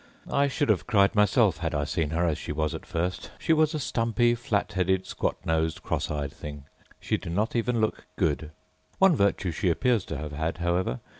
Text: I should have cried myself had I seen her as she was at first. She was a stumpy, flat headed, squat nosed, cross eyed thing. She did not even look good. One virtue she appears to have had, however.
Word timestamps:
I 0.31 0.47
should 0.47 0.69
have 0.69 0.87
cried 0.87 1.13
myself 1.13 1.57
had 1.57 1.75
I 1.75 1.83
seen 1.83 2.09
her 2.09 2.25
as 2.25 2.39
she 2.39 2.51
was 2.51 2.73
at 2.73 2.87
first. 2.87 3.29
She 3.37 3.53
was 3.53 3.75
a 3.75 3.79
stumpy, 3.79 4.33
flat 4.33 4.71
headed, 4.73 5.05
squat 5.05 5.35
nosed, 5.45 5.83
cross 5.83 6.09
eyed 6.09 6.33
thing. 6.33 6.63
She 6.99 7.17
did 7.17 7.33
not 7.33 7.55
even 7.55 7.79
look 7.79 8.07
good. 8.15 8.49
One 8.97 9.15
virtue 9.15 9.51
she 9.51 9.69
appears 9.69 10.03
to 10.05 10.17
have 10.17 10.31
had, 10.31 10.57
however. 10.57 11.01